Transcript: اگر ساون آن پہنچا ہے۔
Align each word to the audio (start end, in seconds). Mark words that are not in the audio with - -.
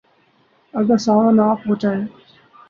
اگر 0.73 0.97
ساون 1.05 1.37
آن 1.45 1.55
پہنچا 1.61 1.89
ہے۔ 1.95 2.03